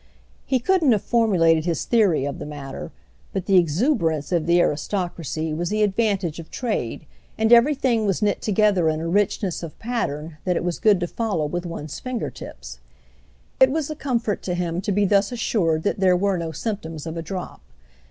He 0.47 0.57
couldn't 0.57 0.93
have 0.93 1.03
formulated 1.03 1.65
his 1.65 1.85
theory 1.85 2.25
of 2.25 2.39
the 2.39 2.45
matter, 2.47 2.91
but 3.33 3.45
the 3.45 3.57
exuberance 3.57 4.31
of 4.31 4.47
the 4.47 4.59
aristocracy 4.59 5.53
was 5.53 5.69
the 5.69 5.83
advantage 5.83 6.39
of 6.39 6.49
trade, 6.49 7.05
and 7.37 7.53
everything 7.53 8.07
was 8.07 8.19
knit 8.19 8.41
together 8.41 8.89
in 8.89 8.99
a 8.99 9.07
richness 9.07 9.61
of 9.61 9.77
pattern 9.77 10.37
that 10.43 10.55
it 10.55 10.63
was 10.63 10.79
good 10.79 10.99
to 11.01 11.07
follow 11.07 11.45
with 11.45 11.67
one's 11.67 11.99
finger 11.99 12.31
tips. 12.31 12.79
It 13.59 13.69
was 13.69 13.91
a 13.91 13.95
comfort 13.95 14.41
to 14.41 14.55
him 14.55 14.81
to 14.81 14.91
be 14.91 15.05
thus 15.05 15.31
assured 15.31 15.83
that 15.83 15.99
there 15.99 16.17
were 16.17 16.35
no 16.39 16.51
symptoms 16.51 17.05
of 17.05 17.15
a 17.15 17.21
drop. 17.21 17.61